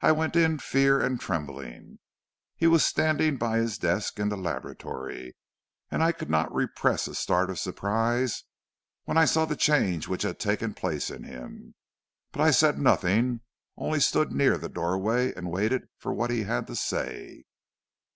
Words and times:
I 0.00 0.10
went 0.10 0.34
in 0.34 0.58
fear 0.58 0.98
and 1.00 1.20
trembling. 1.20 2.00
He 2.56 2.66
was 2.66 2.84
standing 2.84 3.36
by 3.36 3.58
his 3.58 3.78
desk 3.78 4.18
in 4.18 4.28
the 4.28 4.36
laboratory, 4.36 5.36
and 5.92 6.02
I 6.02 6.10
could 6.10 6.28
not 6.28 6.52
repress 6.52 7.06
a 7.06 7.14
start 7.14 7.50
of 7.50 7.58
surprise 7.60 8.42
when 9.04 9.16
I 9.16 9.26
saw 9.26 9.44
the 9.44 9.54
change 9.54 10.08
which 10.08 10.24
had 10.24 10.40
taken 10.40 10.74
place 10.74 11.08
in 11.08 11.22
him. 11.22 11.76
But 12.32 12.40
I 12.40 12.50
said 12.50 12.80
nothing, 12.80 13.42
only 13.76 14.00
stood 14.00 14.32
near 14.32 14.58
the 14.58 14.68
doorway 14.68 15.32
and 15.34 15.52
waited 15.52 15.88
for 15.98 16.12
what 16.12 16.30
he 16.30 16.42
had 16.42 16.66
to 16.66 16.74
say. 16.74 17.44